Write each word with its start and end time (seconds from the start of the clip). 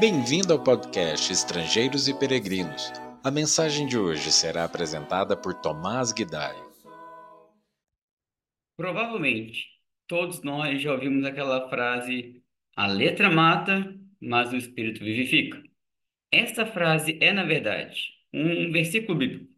Bem-vindo 0.00 0.54
ao 0.54 0.64
podcast 0.64 1.30
Estrangeiros 1.30 2.08
e 2.08 2.18
Peregrinos. 2.18 2.90
A 3.22 3.30
mensagem 3.30 3.86
de 3.86 3.98
hoje 3.98 4.32
será 4.32 4.64
apresentada 4.64 5.36
por 5.36 5.52
Tomás 5.52 6.10
Guidai. 6.10 6.56
Provavelmente, 8.78 9.66
todos 10.06 10.42
nós 10.42 10.80
já 10.80 10.90
ouvimos 10.90 11.22
aquela 11.26 11.68
frase: 11.68 12.42
a 12.74 12.86
letra 12.86 13.28
mata, 13.28 13.94
mas 14.18 14.50
o 14.54 14.56
espírito 14.56 15.04
vivifica. 15.04 15.62
Esta 16.32 16.64
frase 16.64 17.18
é, 17.20 17.30
na 17.30 17.44
verdade, 17.44 18.00
um 18.32 18.72
versículo 18.72 19.18
bíblico 19.18 19.52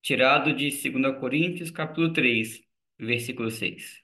tirado 0.00 0.54
de 0.54 0.70
2 0.70 1.18
Coríntios, 1.18 1.72
capítulo 1.72 2.12
3, 2.12 2.60
versículo 3.00 3.50
6. 3.50 4.00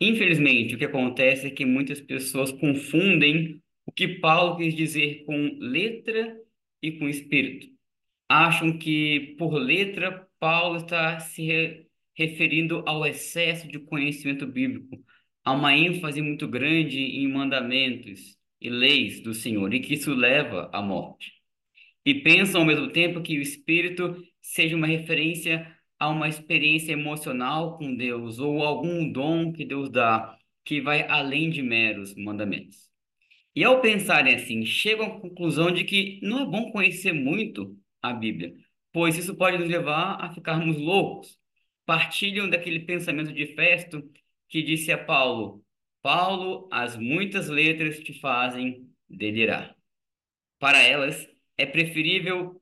Infelizmente, 0.00 0.76
o 0.76 0.78
que 0.78 0.84
acontece 0.84 1.48
é 1.48 1.50
que 1.50 1.66
muitas 1.66 2.00
pessoas 2.00 2.52
confundem 2.52 3.60
o 3.86 3.92
que 3.92 4.08
Paulo 4.20 4.56
quis 4.56 4.74
dizer 4.74 5.24
com 5.24 5.56
letra 5.60 6.36
e 6.82 6.92
com 6.92 7.08
espírito. 7.08 7.68
Acham 8.28 8.78
que, 8.78 9.36
por 9.38 9.54
letra, 9.54 10.28
Paulo 10.38 10.78
está 10.78 11.20
se 11.20 11.42
re 11.46 11.86
referindo 12.18 12.82
ao 12.86 13.04
excesso 13.06 13.68
de 13.68 13.78
conhecimento 13.78 14.46
bíblico, 14.46 15.04
a 15.44 15.52
uma 15.52 15.76
ênfase 15.76 16.22
muito 16.22 16.48
grande 16.48 16.98
em 16.98 17.28
mandamentos 17.28 18.38
e 18.58 18.70
leis 18.70 19.20
do 19.22 19.34
Senhor, 19.34 19.72
e 19.74 19.80
que 19.80 19.94
isso 19.94 20.14
leva 20.14 20.70
à 20.72 20.80
morte. 20.80 21.32
E 22.06 22.14
pensam 22.14 22.62
ao 22.62 22.66
mesmo 22.66 22.88
tempo 22.90 23.22
que 23.22 23.38
o 23.38 23.42
espírito 23.42 24.16
seja 24.40 24.76
uma 24.76 24.86
referência 24.86 25.76
a 25.98 26.08
uma 26.08 26.28
experiência 26.28 26.92
emocional 26.92 27.76
com 27.78 27.94
Deus 27.94 28.38
ou 28.38 28.62
algum 28.62 29.10
dom 29.10 29.52
que 29.52 29.64
Deus 29.64 29.90
dá 29.90 30.36
que 30.64 30.80
vai 30.80 31.06
além 31.08 31.50
de 31.50 31.62
meros 31.62 32.14
mandamentos. 32.14 32.90
E 33.56 33.64
ao 33.64 33.80
pensarem 33.80 34.34
assim, 34.34 34.66
chegam 34.66 35.06
à 35.06 35.20
conclusão 35.20 35.72
de 35.72 35.82
que 35.82 36.20
não 36.22 36.40
é 36.42 36.44
bom 36.44 36.70
conhecer 36.70 37.12
muito 37.14 37.74
a 38.02 38.12
Bíblia, 38.12 38.54
pois 38.92 39.16
isso 39.16 39.34
pode 39.34 39.56
nos 39.56 39.68
levar 39.68 40.22
a 40.22 40.32
ficarmos 40.34 40.76
loucos. 40.76 41.38
Partilham 41.86 42.50
daquele 42.50 42.80
pensamento 42.80 43.32
de 43.32 43.46
Festo 43.54 44.02
que 44.48 44.62
disse 44.62 44.92
a 44.92 44.98
Paulo: 45.02 45.64
Paulo, 46.02 46.68
as 46.70 46.98
muitas 46.98 47.48
letras 47.48 47.98
te 48.00 48.12
fazem 48.20 48.86
delirar. 49.08 49.74
Para 50.58 50.82
elas, 50.82 51.26
é 51.56 51.64
preferível 51.64 52.60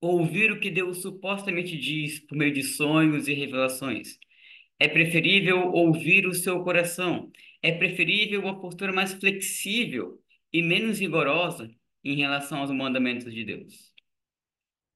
ouvir 0.00 0.50
o 0.52 0.60
que 0.60 0.70
Deus 0.70 1.02
supostamente 1.02 1.76
diz 1.76 2.20
por 2.20 2.36
meio 2.36 2.52
de 2.52 2.62
sonhos 2.62 3.28
e 3.28 3.34
revelações. 3.34 4.18
É 4.78 4.88
preferível 4.88 5.70
ouvir 5.72 6.26
o 6.26 6.34
seu 6.34 6.62
coração. 6.64 7.30
É 7.64 7.72
preferível 7.72 8.42
uma 8.42 8.60
postura 8.60 8.92
mais 8.92 9.14
flexível 9.14 10.22
e 10.52 10.62
menos 10.62 10.98
rigorosa 10.98 11.74
em 12.04 12.14
relação 12.14 12.58
aos 12.58 12.70
mandamentos 12.70 13.32
de 13.32 13.42
Deus. 13.42 13.90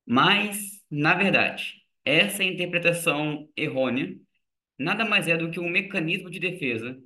Mas, 0.05 0.85
na 0.91 1.15
verdade, 1.15 1.83
essa 2.05 2.45
interpretação 2.45 3.49
errônea 3.57 4.15
nada 4.77 5.03
mais 5.07 5.27
é 5.29 5.35
do 5.39 5.51
que 5.51 5.59
um 5.59 5.71
mecanismo 5.71 6.29
de 6.29 6.39
defesa 6.39 7.03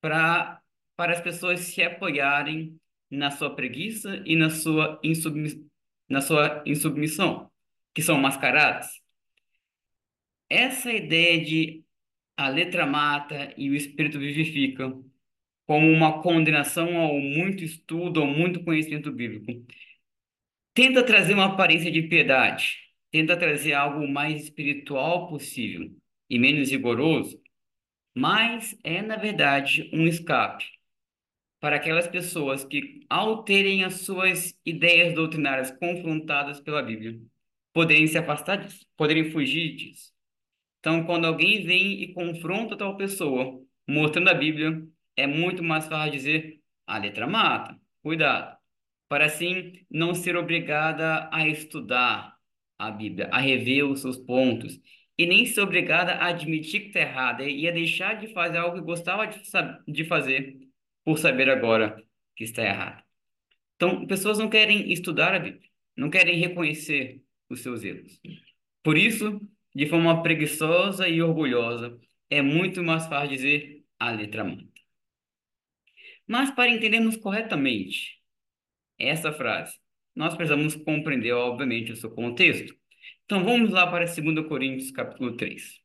para 0.00 0.60
para 0.94 1.14
as 1.14 1.20
pessoas 1.20 1.58
se 1.58 1.82
apoiarem 1.82 2.78
na 3.10 3.32
sua 3.32 3.56
preguiça 3.56 4.22
e 4.24 4.36
na 4.36 4.50
sua 4.50 5.00
insubmissão 5.02 5.68
na 6.08 6.20
sua 6.20 6.62
insubmissão, 6.64 7.50
que 7.92 8.02
são 8.02 8.20
mascaradas. 8.20 9.00
Essa 10.48 10.92
ideia 10.92 11.44
de 11.44 11.81
a 12.36 12.48
letra 12.48 12.86
mata 12.86 13.54
e 13.56 13.70
o 13.70 13.74
espírito 13.74 14.18
vivifica, 14.18 14.92
como 15.66 15.88
uma 15.90 16.22
condenação 16.22 16.96
ao 16.98 17.18
muito 17.20 17.64
estudo, 17.64 18.20
ao 18.20 18.26
muito 18.26 18.64
conhecimento 18.64 19.10
bíblico, 19.12 19.66
tenta 20.74 21.04
trazer 21.04 21.34
uma 21.34 21.46
aparência 21.46 21.90
de 21.90 22.02
piedade, 22.02 22.78
tenta 23.10 23.36
trazer 23.36 23.74
algo 23.74 24.06
mais 24.08 24.44
espiritual 24.44 25.28
possível 25.28 25.90
e 26.28 26.38
menos 26.38 26.70
rigoroso, 26.70 27.40
mas 28.14 28.78
é, 28.84 29.02
na 29.02 29.16
verdade, 29.16 29.90
um 29.92 30.06
escape 30.06 30.64
para 31.60 31.76
aquelas 31.76 32.08
pessoas 32.08 32.64
que, 32.64 33.06
ao 33.08 33.44
terem 33.44 33.84
as 33.84 34.00
suas 34.00 34.54
ideias 34.64 35.14
doutrinárias 35.14 35.70
confrontadas 35.70 36.60
pela 36.60 36.82
Bíblia, 36.82 37.20
poderem 37.72 38.06
se 38.06 38.18
afastar 38.18 38.56
disso, 38.56 38.84
poderem 38.96 39.30
fugir 39.30 39.76
disso. 39.76 40.12
Então, 40.82 41.04
quando 41.04 41.26
alguém 41.26 41.64
vem 41.64 42.02
e 42.02 42.12
confronta 42.12 42.76
tal 42.76 42.96
pessoa, 42.96 43.62
mostrando 43.86 44.28
a 44.30 44.34
Bíblia, 44.34 44.84
é 45.16 45.28
muito 45.28 45.62
mais 45.62 45.86
fácil 45.86 46.10
dizer 46.10 46.60
a 46.84 46.98
letra 46.98 47.24
mata, 47.24 47.78
cuidado, 48.02 48.58
para 49.08 49.26
assim 49.26 49.86
não 49.88 50.12
ser 50.12 50.36
obrigada 50.36 51.30
a 51.32 51.46
estudar 51.46 52.36
a 52.76 52.90
Bíblia, 52.90 53.28
a 53.30 53.38
rever 53.38 53.84
os 53.86 54.00
seus 54.00 54.18
pontos, 54.18 54.80
e 55.16 55.24
nem 55.24 55.46
ser 55.46 55.60
obrigada 55.60 56.14
a 56.14 56.26
admitir 56.26 56.80
que 56.80 56.86
está 56.88 57.00
errada 57.00 57.44
e 57.44 57.68
a 57.68 57.70
deixar 57.70 58.14
de 58.14 58.32
fazer 58.32 58.58
algo 58.58 58.76
que 58.78 58.82
gostava 58.82 59.28
de 59.86 60.04
fazer 60.04 60.58
por 61.04 61.16
saber 61.16 61.48
agora 61.48 62.02
que 62.34 62.42
está 62.42 62.64
errado. 62.64 63.04
Então, 63.76 64.04
pessoas 64.04 64.36
não 64.40 64.50
querem 64.50 64.90
estudar 64.92 65.32
a 65.32 65.38
Bíblia, 65.38 65.70
não 65.96 66.10
querem 66.10 66.40
reconhecer 66.40 67.22
os 67.48 67.60
seus 67.60 67.84
erros. 67.84 68.20
Por 68.82 68.98
isso, 68.98 69.40
de 69.74 69.86
forma 69.86 70.22
preguiçosa 70.22 71.08
e 71.08 71.22
orgulhosa, 71.22 71.98
é 72.30 72.42
muito 72.42 72.82
mais 72.82 73.06
fácil 73.06 73.30
dizer 73.30 73.84
a 73.98 74.10
letra 74.10 74.44
mata. 74.44 74.64
Mas 76.26 76.50
para 76.50 76.68
entendermos 76.70 77.16
corretamente 77.16 78.20
essa 78.98 79.32
frase, 79.32 79.78
nós 80.14 80.34
precisamos 80.34 80.74
compreender, 80.76 81.32
obviamente, 81.32 81.92
o 81.92 81.96
seu 81.96 82.10
contexto. 82.10 82.74
Então 83.24 83.44
vamos 83.44 83.70
lá 83.70 83.86
para 83.90 84.04
2 84.04 84.46
Coríntios 84.48 84.90
capítulo 84.90 85.36
3. 85.36 85.80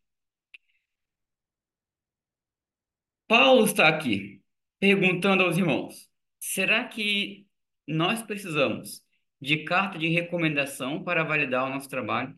Paulo 3.27 3.65
está 3.65 3.87
aqui 3.87 4.41
perguntando 4.79 5.43
aos 5.43 5.57
irmãos: 5.57 6.09
será 6.39 6.85
que 6.87 7.45
nós 7.87 8.21
precisamos 8.21 9.01
de 9.41 9.63
carta 9.63 9.97
de 9.97 10.07
recomendação 10.07 11.03
para 11.03 11.23
validar 11.23 11.65
o 11.65 11.69
nosso 11.69 11.89
trabalho? 11.89 12.35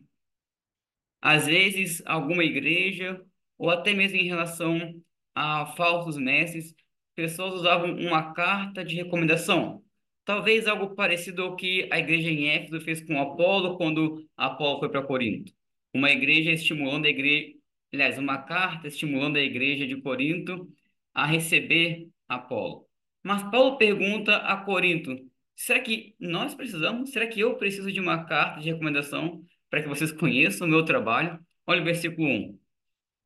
Às 1.20 1.46
vezes, 1.46 2.02
alguma 2.06 2.44
igreja, 2.44 3.20
ou 3.58 3.70
até 3.70 3.92
mesmo 3.92 4.16
em 4.16 4.26
relação 4.26 4.94
a 5.34 5.66
falsos 5.66 6.16
mestres, 6.16 6.74
pessoas 7.14 7.54
usavam 7.54 7.94
uma 7.94 8.32
carta 8.32 8.84
de 8.84 8.96
recomendação. 8.96 9.82
Talvez 10.24 10.66
algo 10.66 10.94
parecido 10.94 11.42
ao 11.42 11.56
que 11.56 11.88
a 11.90 11.98
igreja 11.98 12.30
em 12.30 12.48
Éfeso 12.48 12.80
fez 12.80 13.04
com 13.04 13.20
Apolo 13.20 13.76
quando 13.76 14.24
Apolo 14.36 14.78
foi 14.78 14.88
para 14.88 15.02
Corinto. 15.02 15.52
Uma 15.92 16.10
igreja 16.10 16.52
estimulando 16.52 17.06
a 17.06 17.08
igreja, 17.08 17.54
aliás, 17.92 18.18
uma 18.18 18.38
carta 18.38 18.86
estimulando 18.86 19.36
a 19.36 19.42
igreja 19.42 19.86
de 19.86 20.00
Corinto 20.00 20.68
a 21.12 21.26
receber 21.26 22.08
Apolo. 22.28 22.86
Mas 23.22 23.42
Paulo 23.50 23.76
pergunta 23.76 24.36
a 24.36 24.56
Corinto: 24.58 25.16
será 25.56 25.80
que 25.80 26.14
nós 26.18 26.54
precisamos? 26.54 27.10
Será 27.10 27.26
que 27.26 27.40
eu 27.40 27.56
preciso 27.56 27.90
de 27.92 28.00
uma 28.00 28.24
carta 28.24 28.60
de 28.60 28.70
recomendação 28.70 29.44
para 29.70 29.82
que 29.82 29.88
vocês 29.88 30.12
conheçam 30.12 30.66
o 30.66 30.70
meu 30.70 30.84
trabalho? 30.84 31.38
Olha 31.66 31.80
o 31.80 31.84
versículo 31.84 32.28
1. 32.28 32.58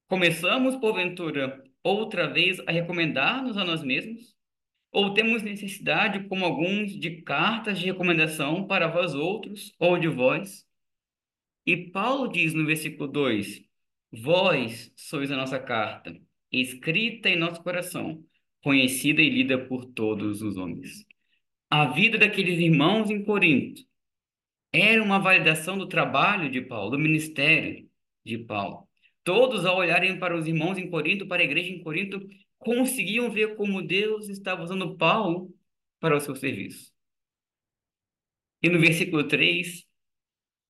Começamos, 0.06 0.76
porventura, 0.76 1.64
outra 1.82 2.28
vez 2.28 2.60
a 2.66 2.70
recomendar-nos 2.70 3.56
a 3.56 3.64
nós 3.64 3.82
mesmos? 3.82 4.36
Ou 4.92 5.12
temos 5.14 5.42
necessidade, 5.42 6.28
como 6.28 6.44
alguns, 6.44 6.96
de 6.96 7.22
cartas 7.22 7.78
de 7.78 7.86
recomendação 7.86 8.66
para 8.66 8.86
vós 8.86 9.14
outros 9.14 9.74
ou 9.78 9.98
de 9.98 10.06
vós? 10.06 10.64
E 11.66 11.90
Paulo 11.90 12.28
diz 12.28 12.54
no 12.54 12.64
versículo 12.64 13.08
2: 13.10 13.64
Vós 14.12 14.92
sois 14.94 15.32
a 15.32 15.36
nossa 15.36 15.58
carta, 15.58 16.14
escrita 16.52 17.28
em 17.28 17.36
nosso 17.36 17.62
coração 17.62 18.24
conhecida 18.64 19.20
e 19.20 19.28
lida 19.28 19.58
por 19.58 19.84
todos 19.84 20.40
os 20.40 20.56
homens. 20.56 21.04
A 21.68 21.86
vida 21.86 22.16
daqueles 22.16 22.58
irmãos 22.58 23.10
em 23.10 23.22
Corinto 23.22 23.82
era 24.74 25.02
uma 25.02 25.20
validação 25.20 25.78
do 25.78 25.88
trabalho 25.88 26.50
de 26.50 26.60
Paulo, 26.60 26.90
do 26.90 26.98
ministério 26.98 27.88
de 28.24 28.38
Paulo. 28.38 28.88
Todos, 29.22 29.64
ao 29.64 29.76
olharem 29.76 30.18
para 30.18 30.36
os 30.36 30.46
irmãos 30.46 30.76
em 30.76 30.90
Corinto, 30.90 31.28
para 31.28 31.42
a 31.42 31.44
igreja 31.44 31.70
em 31.70 31.82
Corinto, 31.82 32.26
conseguiam 32.58 33.30
ver 33.30 33.54
como 33.56 33.80
Deus 33.80 34.28
estava 34.28 34.62
usando 34.64 34.96
Paulo 34.96 35.54
para 36.00 36.16
o 36.16 36.20
seu 36.20 36.34
serviço. 36.34 36.92
E 38.62 38.68
no 38.68 38.80
versículo 38.80 39.28
3, 39.28 39.84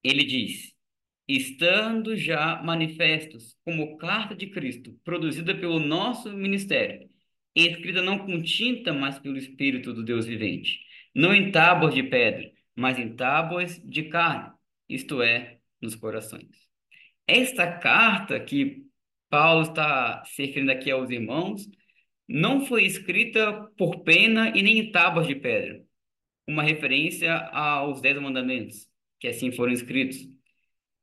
ele 0.03 0.25
diz: 0.25 0.75
Estando 1.27 2.15
já 2.15 2.63
manifestos 2.63 3.57
como 3.65 3.97
carta 3.97 4.35
de 4.35 4.49
Cristo, 4.49 4.93
produzida 5.03 5.55
pelo 5.55 5.81
nosso 5.81 6.31
ministério, 6.33 7.09
escrita 7.55 8.03
não 8.03 8.19
com 8.19 8.43
tinta, 8.43 8.93
mas 8.93 9.19
pelo 9.19 9.39
Espírito 9.39 9.95
do 9.95 10.05
Deus 10.05 10.27
vivente, 10.27 10.81
não 11.15 11.35
em 11.35 11.51
tábuas 11.51 11.95
de 11.95 12.03
pedra, 12.03 12.54
mas 12.75 12.99
em 12.99 13.15
tábuas 13.15 13.81
de 13.85 14.05
carne, 14.05 14.53
isto 14.89 15.23
é, 15.23 15.59
nos 15.81 15.95
corações. 15.95 16.49
Esta 17.27 17.79
carta 17.79 18.39
que 18.41 18.85
Paulo 19.29 19.63
está 19.63 20.25
se 20.25 20.45
referindo 20.45 20.73
aqui 20.73 20.91
aos 20.91 21.11
irmãos, 21.11 21.69
não 22.29 22.65
foi 22.67 22.85
escrita 22.85 23.53
por 23.77 24.03
pena 24.03 24.51
e 24.57 24.63
nem 24.63 24.79
em 24.79 24.93
tábuas 24.93 25.27
de 25.27 25.35
pedra, 25.35 25.85
uma 26.47 26.63
referência 26.63 27.35
aos 27.49 28.01
Dez 28.01 28.21
Mandamentos, 28.21 28.89
que 29.19 29.29
assim 29.29 29.53
foram 29.53 29.73
escritos, 29.73 30.19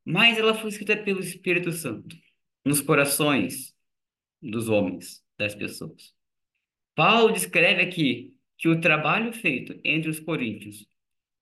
mas 0.04 0.38
ela 0.38 0.54
foi 0.54 0.70
escrita 0.70 0.96
pelo 0.96 1.20
Espírito 1.20 1.72
Santo 1.72 2.16
nos 2.64 2.80
corações 2.80 3.74
dos 4.40 4.68
homens, 4.68 5.22
das 5.38 5.54
pessoas. 5.54 6.14
Paulo 6.94 7.32
descreve 7.32 7.82
aqui 7.82 8.36
que 8.58 8.68
o 8.68 8.80
trabalho 8.80 9.32
feito 9.32 9.78
entre 9.84 10.10
os 10.10 10.20
coríntios 10.20 10.86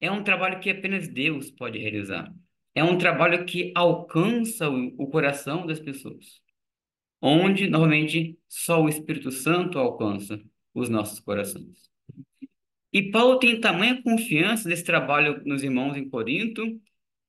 é 0.00 0.10
um 0.10 0.24
trabalho 0.24 0.60
que 0.60 0.70
apenas 0.70 1.08
Deus 1.08 1.50
pode 1.50 1.78
realizar. 1.78 2.32
É 2.74 2.82
um 2.84 2.96
trabalho 2.98 3.44
que 3.44 3.72
alcança 3.74 4.70
o, 4.70 4.94
o 4.96 5.08
coração 5.08 5.66
das 5.66 5.80
pessoas, 5.80 6.40
onde 7.20 7.68
normalmente 7.68 8.38
só 8.48 8.82
o 8.82 8.88
Espírito 8.88 9.30
Santo 9.30 9.78
alcança 9.78 10.40
os 10.74 10.88
nossos 10.88 11.20
corações. 11.20 11.90
E 12.92 13.10
Paulo 13.10 13.38
tem 13.38 13.60
tamanha 13.60 14.02
confiança 14.02 14.68
nesse 14.68 14.84
trabalho 14.84 15.42
nos 15.44 15.62
irmãos 15.62 15.96
em 15.96 16.08
Corinto, 16.08 16.80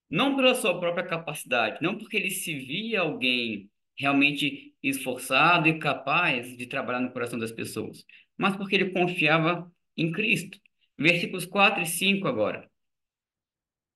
não 0.09 0.35
pela 0.35 0.55
sua 0.55 0.79
própria 0.79 1.05
capacidade, 1.05 1.79
não 1.81 1.97
porque 1.97 2.17
ele 2.17 2.31
se 2.31 2.53
via 2.53 3.01
alguém 3.01 3.69
realmente 3.97 4.75
esforçado 4.81 5.67
e 5.67 5.77
capaz 5.77 6.55
de 6.57 6.65
trabalhar 6.65 6.99
no 6.99 7.11
coração 7.11 7.37
das 7.37 7.51
pessoas, 7.51 8.03
mas 8.37 8.55
porque 8.55 8.75
ele 8.75 8.91
confiava 8.91 9.71
em 9.95 10.11
Cristo. 10.11 10.59
Versículos 11.01 11.45
4 11.45 11.81
e 11.81 11.85
5 11.87 12.27
agora. 12.27 12.69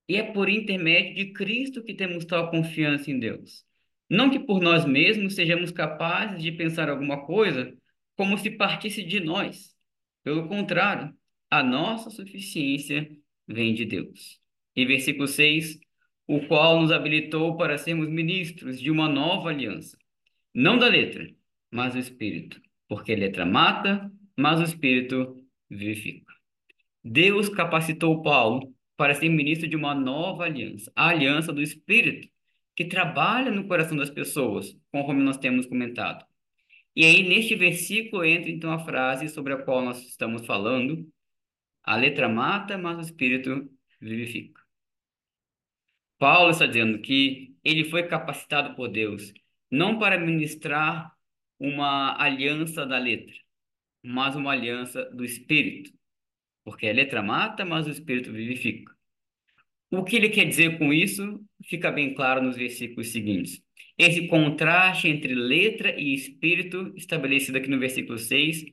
E 0.10 0.16
é 0.16 0.24
por 0.24 0.50
intermédio 0.50 1.14
de 1.14 1.34
Cristo 1.34 1.84
que 1.84 1.94
temos 1.94 2.26
tal 2.26 2.50
confiança 2.50 3.12
em 3.12 3.20
Deus. 3.20 3.64
Não 4.10 4.32
que 4.32 4.40
por 4.40 4.60
nós 4.60 4.86
mesmos 4.86 5.36
sejamos 5.36 5.70
capazes 5.70 6.42
de 6.42 6.52
pensar 6.52 6.90
alguma 6.90 7.24
coisa 7.28 7.78
como 8.16 8.38
se 8.40 8.50
partisse 8.50 9.04
de 9.04 9.20
nós. 9.20 9.76
Pelo 10.24 10.48
contrário, 10.48 11.16
a 11.50 11.62
nossa 11.62 12.10
suficiência 12.10 13.08
vem 13.48 13.76
de 13.76 13.86
Deus. 13.86 14.40
E 14.76 14.84
versículo 14.84 15.28
6, 15.28 15.78
o 16.28 16.48
qual 16.48 16.82
nos 16.82 16.92
habilitou 16.92 17.56
para 17.56 17.78
sermos 17.78 18.10
ministros 18.10 18.80
de 18.82 18.90
uma 18.90 19.08
nova 19.08 19.50
aliança, 19.50 19.96
não 20.52 20.80
da 20.80 20.88
letra, 20.88 21.30
mas 21.70 21.94
do 21.94 22.00
Espírito, 22.00 22.60
porque 22.88 23.14
a 23.14 23.18
letra 23.18 23.46
mata, 23.46 24.12
mas 24.36 24.60
o 24.60 24.64
Espírito 24.64 25.36
vivifica. 25.70 26.25
Deus 27.08 27.50
capacitou 27.50 28.24
Paulo 28.24 28.74
para 28.98 29.14
ser 29.14 29.30
ministro 29.30 29.68
de 29.68 29.76
uma 29.76 29.94
nova 29.94 30.46
aliança, 30.46 30.92
a 30.96 31.10
aliança 31.10 31.54
do 31.54 31.62
Espírito, 31.62 32.28
que 32.76 32.86
trabalha 32.86 33.52
no 33.52 33.68
coração 33.68 33.96
das 33.96 34.10
pessoas, 34.10 34.76
conforme 34.92 35.24
nós 35.24 35.38
temos 35.38 35.68
comentado. 35.68 36.26
E 36.96 37.06
aí, 37.06 37.24
neste 37.28 37.56
versículo, 37.56 38.26
entra 38.26 38.50
então 38.50 38.72
a 38.72 38.80
frase 38.80 39.30
sobre 39.30 39.54
a 39.54 39.58
qual 39.64 39.84
nós 39.84 40.00
estamos 40.08 40.46
falando: 40.48 41.08
a 41.84 41.96
letra 41.96 42.28
mata, 42.28 42.78
mas 42.78 42.98
o 42.98 43.02
Espírito 43.02 43.70
vivifica. 44.02 44.62
Paulo 46.18 46.52
está 46.52 46.66
dizendo 46.66 47.00
que 47.02 47.56
ele 47.64 47.86
foi 47.86 48.08
capacitado 48.08 48.76
por 48.76 48.88
Deus 48.90 49.34
não 49.70 50.00
para 50.00 50.20
ministrar 50.20 51.16
uma 51.60 52.20
aliança 52.22 52.86
da 52.86 52.98
letra, 52.98 53.36
mas 54.04 54.36
uma 54.36 54.52
aliança 54.54 55.06
do 55.12 55.24
Espírito. 55.26 55.95
Porque 56.66 56.88
a 56.88 56.94
letra 56.94 57.24
mata, 57.24 57.64
mas 57.64 57.88
o 57.88 57.92
Espírito 57.92 58.34
vivifica. 58.34 58.94
O 59.92 60.04
que 60.04 60.18
ele 60.18 60.30
quer 60.30 60.46
dizer 60.46 60.78
com 60.78 60.92
isso 60.92 61.42
fica 61.64 61.92
bem 61.92 62.14
claro 62.14 62.42
nos 62.42 62.58
versículos 62.58 63.10
seguintes. 63.12 63.64
Esse 63.98 64.28
contraste 64.28 65.08
entre 65.08 65.34
letra 65.34 65.98
e 65.98 66.14
espírito, 66.14 66.92
estabelecido 66.98 67.58
aqui 67.58 67.70
no 67.70 67.80
versículo 67.80 68.18
6, 68.18 68.66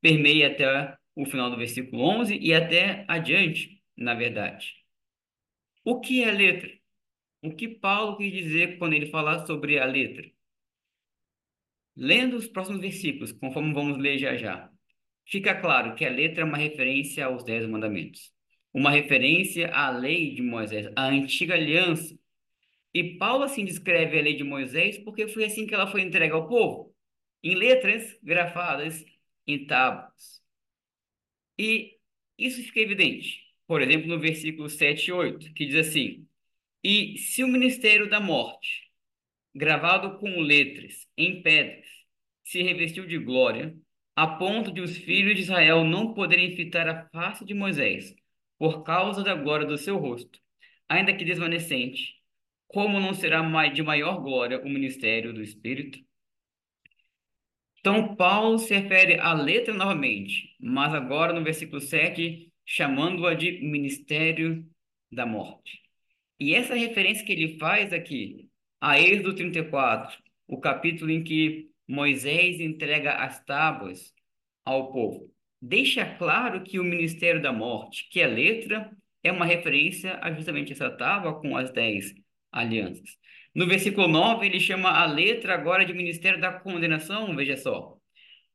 permeia 0.00 0.48
até 0.48 0.96
o 1.14 1.26
final 1.26 1.50
do 1.50 1.56
versículo 1.56 2.02
11 2.02 2.38
e 2.38 2.54
até 2.54 3.04
adiante, 3.08 3.82
na 3.96 4.14
verdade. 4.14 4.74
O 5.84 6.00
que 6.00 6.22
é 6.22 6.30
letra? 6.30 6.70
O 7.42 7.54
que 7.54 7.68
Paulo 7.68 8.16
quis 8.16 8.32
dizer 8.32 8.78
quando 8.78 8.94
ele 8.94 9.06
fala 9.10 9.44
sobre 9.46 9.78
a 9.78 9.84
letra? 9.86 10.30
Lendo 11.96 12.36
os 12.36 12.48
próximos 12.48 12.80
versículos, 12.80 13.32
conforme 13.32 13.72
vamos 13.72 13.98
ler 13.98 14.18
já 14.18 14.36
já, 14.36 14.70
fica 15.30 15.54
claro 15.54 15.94
que 15.94 16.04
a 16.04 16.10
letra 16.10 16.42
é 16.42 16.44
uma 16.44 16.58
referência 16.58 17.24
aos 17.24 17.44
Dez 17.44 17.66
Mandamentos, 17.66 18.32
uma 18.74 18.90
referência 18.90 19.68
à 19.72 19.90
lei 19.90 20.34
de 20.34 20.42
Moisés, 20.42 20.90
à 20.96 21.06
antiga 21.06 21.54
aliança. 21.54 22.18
E 22.92 23.16
Paulo 23.16 23.44
assim 23.44 23.64
descreve 23.64 24.18
a 24.18 24.22
lei 24.22 24.34
de 24.34 24.44
Moisés 24.44 24.98
porque 24.98 25.28
foi 25.28 25.44
assim 25.44 25.66
que 25.66 25.74
ela 25.74 25.86
foi 25.86 26.02
entregue 26.02 26.32
ao 26.32 26.48
povo, 26.48 26.94
em 27.42 27.54
letras 27.54 28.18
grafadas 28.22 29.04
em 29.46 29.66
tábuas. 29.66 30.42
E 31.58 31.98
isso 32.36 32.62
fica 32.62 32.80
evidente, 32.80 33.40
por 33.66 33.82
exemplo, 33.82 34.08
no 34.08 34.18
versículo 34.18 34.68
7 34.68 35.08
e 35.08 35.12
8, 35.12 35.52
que 35.54 35.66
diz 35.66 35.76
assim: 35.88 36.26
E 36.82 37.18
se 37.18 37.44
o 37.44 37.48
ministério 37.48 38.08
da 38.08 38.20
morte 38.20 38.90
gravado 39.54 40.18
com 40.18 40.40
letras 40.40 41.06
em 41.16 41.42
pedras, 41.42 41.86
se 42.44 42.62
revestiu 42.62 43.06
de 43.06 43.18
glória, 43.18 43.76
a 44.20 44.26
ponto 44.26 44.70
de 44.70 44.82
os 44.82 44.98
filhos 44.98 45.34
de 45.34 45.40
Israel 45.40 45.82
não 45.82 46.12
poderem 46.12 46.54
fitar 46.54 46.86
a 46.86 47.08
face 47.08 47.42
de 47.42 47.54
Moisés, 47.54 48.14
por 48.58 48.82
causa 48.82 49.24
da 49.24 49.34
glória 49.34 49.66
do 49.66 49.78
seu 49.78 49.96
rosto, 49.96 50.38
ainda 50.86 51.14
que 51.14 51.24
desvanecente, 51.24 52.16
como 52.68 53.00
não 53.00 53.14
será 53.14 53.40
de 53.70 53.82
maior 53.82 54.20
glória 54.20 54.60
o 54.60 54.68
ministério 54.68 55.32
do 55.32 55.42
Espírito? 55.42 55.98
Então, 57.78 58.14
Paulo 58.14 58.58
se 58.58 58.74
refere 58.74 59.18
à 59.18 59.32
letra 59.32 59.72
novamente, 59.72 60.54
mas 60.60 60.92
agora 60.92 61.32
no 61.32 61.42
versículo 61.42 61.80
7, 61.80 62.52
chamando-a 62.66 63.32
de 63.32 63.52
ministério 63.62 64.68
da 65.10 65.24
morte. 65.24 65.80
E 66.38 66.54
essa 66.54 66.74
referência 66.74 67.24
que 67.24 67.32
ele 67.32 67.56
faz 67.58 67.90
aqui 67.90 68.50
a 68.78 69.00
Êxodo 69.00 69.34
34, 69.34 70.22
o 70.46 70.60
capítulo 70.60 71.10
em 71.10 71.24
que 71.24 71.69
Moisés 71.90 72.60
entrega 72.60 73.14
as 73.14 73.44
tábuas 73.44 74.14
ao 74.64 74.92
povo, 74.92 75.28
deixa 75.60 76.06
claro 76.06 76.62
que 76.62 76.78
o 76.78 76.84
ministério 76.84 77.42
da 77.42 77.52
morte, 77.52 78.08
que 78.10 78.20
é 78.20 78.28
letra, 78.28 78.90
é 79.24 79.32
uma 79.32 79.44
referência 79.44 80.16
a 80.22 80.32
justamente 80.32 80.72
essa 80.72 80.88
tábua 80.88 81.40
com 81.40 81.56
as 81.56 81.72
dez 81.72 82.14
alianças. 82.52 83.18
No 83.52 83.66
versículo 83.66 84.06
9, 84.06 84.46
ele 84.46 84.60
chama 84.60 84.90
a 84.90 85.04
letra 85.04 85.54
agora 85.54 85.84
de 85.84 85.92
ministério 85.92 86.40
da 86.40 86.52
condenação, 86.52 87.34
veja 87.34 87.56
só. 87.56 87.96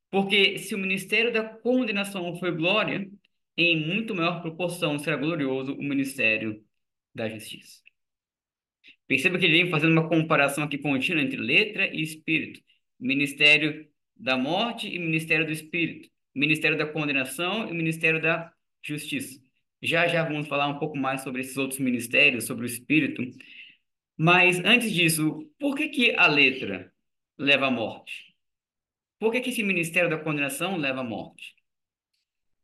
Porque 0.10 0.58
se 0.58 0.74
o 0.74 0.78
ministério 0.78 1.34
da 1.34 1.44
condenação 1.44 2.38
foi 2.40 2.52
glória, 2.56 3.06
em 3.58 3.86
muito 3.86 4.16
maior 4.16 4.42
proporção 4.42 4.98
será 4.98 5.18
glorioso 5.18 5.74
o 5.74 5.84
ministério 5.84 6.64
da 7.14 7.28
justiça. 7.28 7.82
Perceba 9.08 9.38
que 9.38 9.46
ele 9.46 9.64
vem 9.64 9.70
fazendo 9.70 9.92
uma 9.92 10.08
comparação 10.08 10.64
aqui 10.64 10.78
contínua 10.78 11.22
entre 11.22 11.38
letra 11.38 11.94
e 11.94 12.02
espírito. 12.02 12.62
Ministério 13.00 13.88
da 14.16 14.38
morte 14.38 14.88
e 14.88 14.98
ministério 15.00 15.46
do 15.46 15.52
espírito. 15.52 16.10
Ministério 16.34 16.78
da 16.78 16.86
condenação 16.86 17.68
e 17.68 17.74
ministério 17.74 18.22
da 18.22 18.52
justiça. 18.82 19.40
Já 19.82 20.08
já 20.08 20.24
vamos 20.24 20.48
falar 20.48 20.68
um 20.68 20.80
pouco 20.80 20.98
mais 20.98 21.22
sobre 21.22 21.42
esses 21.42 21.58
outros 21.58 21.80
ministérios, 21.80 22.46
sobre 22.46 22.66
o 22.66 22.68
espírito. 22.68 23.22
Mas 24.18 24.60
antes 24.60 24.92
disso, 24.92 25.50
por 25.60 25.76
que 25.76 25.90
que 25.90 26.16
a 26.16 26.28
letra 26.28 26.92
leva 27.38 27.68
à 27.68 27.72
morte? 27.72 28.34
Por 29.20 29.32
que 29.32 29.42
que 29.42 29.50
esse 29.50 29.64
ministério 29.64 30.10
da 30.10 30.18
condenação 30.18 30.78
leva 30.78 31.02
à 31.02 31.04
morte? 31.04 31.56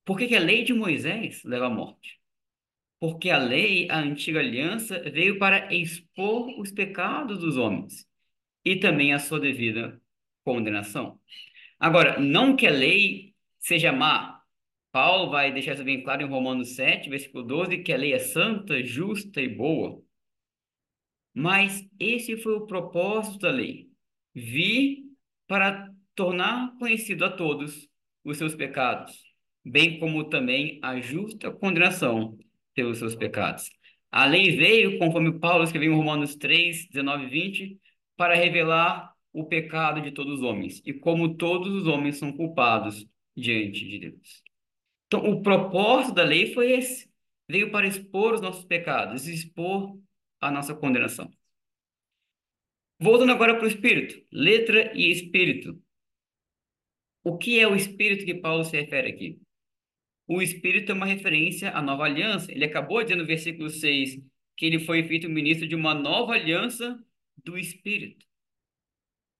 Por 0.06 0.18
que 0.18 0.28
que 0.28 0.36
a 0.36 0.40
lei 0.40 0.64
de 0.64 0.74
Moisés 0.74 1.44
leva 1.44 1.68
à 1.68 1.70
morte? 1.70 2.22
porque 3.02 3.32
a 3.32 3.38
lei, 3.40 3.90
a 3.90 3.98
antiga 4.00 4.40
aliança, 4.40 5.00
veio 5.10 5.40
para 5.40 5.74
expor 5.74 6.60
os 6.60 6.72
pecados 6.72 7.40
dos 7.40 7.58
homens 7.58 8.08
e 8.64 8.76
também 8.76 9.12
a 9.12 9.20
sua 9.20 9.40
devida 9.40 10.00
condenação. 10.44 11.20
Agora, 11.80 12.20
não 12.20 12.56
que 12.56 12.68
a 12.68 12.72
lei 12.72 13.34
seja 13.60 13.92
má. 13.92 14.42
Paulo 14.92 15.32
vai 15.32 15.52
deixar 15.52 15.74
isso 15.74 15.84
bem 15.84 16.04
claro 16.04 16.22
em 16.22 16.28
Romanos 16.28 16.76
7, 16.76 17.10
versículo 17.10 17.44
12, 17.44 17.80
que 17.80 17.94
a 17.94 17.98
lei 17.98 18.14
é 18.14 18.20
santa, 18.20 18.84
justa 18.84 19.42
e 19.42 19.48
boa. 19.48 20.02
Mas 21.34 21.88
esse 22.00 22.38
foi 22.38 22.54
o 22.54 22.68
propósito 22.68 23.40
da 23.40 23.52
lei. 23.52 23.90
Vi 24.36 25.06
para 25.48 25.90
tornar 26.14 26.76
conhecido 26.78 27.26
a 27.26 27.32
todos 27.32 27.88
os 28.24 28.38
seus 28.38 28.54
pecados, 28.54 29.18
bem 29.66 30.00
como 30.00 30.26
também 30.26 30.80
a 30.84 31.00
justa 31.00 31.52
condenação 31.52 32.38
pelos 32.74 33.00
seus 33.00 33.16
pecados. 33.16 33.70
A 34.12 34.26
lei 34.26 34.56
veio, 34.56 35.00
conforme 35.00 35.40
Paulo 35.40 35.64
escreveu 35.64 35.94
em 35.94 35.96
Romanos 35.96 36.36
3, 36.36 36.88
19 36.90 37.26
e 37.26 37.30
20, 37.30 37.80
para 38.18 38.36
revelar 38.36 39.14
o 39.34 39.46
pecado 39.46 40.02
de 40.02 40.12
todos 40.12 40.40
os 40.40 40.42
homens 40.42 40.82
e 40.86 40.94
como 40.94 41.36
todos 41.36 41.74
os 41.74 41.88
homens 41.88 42.18
são 42.18 42.32
culpados 42.32 43.08
diante 43.36 43.88
de 43.88 44.00
Deus. 44.00 44.44
Então, 45.08 45.30
o 45.30 45.42
propósito 45.42 46.16
da 46.16 46.24
lei 46.24 46.54
foi 46.54 46.72
esse. 46.72 47.10
Veio 47.50 47.72
para 47.72 47.88
expor 47.88 48.34
os 48.34 48.42
nossos 48.42 48.66
pecados, 48.66 49.28
expor 49.28 49.98
a 50.40 50.52
nossa 50.52 50.74
condenação. 50.74 51.30
Voltando 53.00 53.32
agora 53.32 53.56
para 53.56 53.66
o 53.66 53.68
Espírito, 53.68 54.24
letra 54.32 54.96
e 54.96 55.12
Espírito. 55.12 55.82
O 57.24 57.38
que 57.38 57.60
é 57.60 57.68
o 57.68 57.76
Espírito 57.76 58.26
que 58.26 58.36
Paulo 58.36 58.64
se 58.64 58.80
refere 58.80 59.10
aqui? 59.10 59.42
o 60.34 60.42
Espírito 60.42 60.94
é 60.94 60.96
uma 60.96 61.06
referência 61.06 61.72
à 61.72 61.82
nova 61.82 62.06
aliança. 62.06 62.50
Ele 62.52 62.64
acabou 62.64 63.04
dizendo 63.04 63.20
no 63.20 63.28
versículo 63.28 63.70
6 63.70 64.18
que 64.56 64.66
ele 64.66 64.80
foi 64.80 65.04
feito 65.04 65.30
ministro 65.30 65.68
de 65.68 65.76
uma 65.76 65.94
nova 65.94 66.34
aliança 66.34 66.98
do 67.44 67.58
Espírito. 67.58 68.26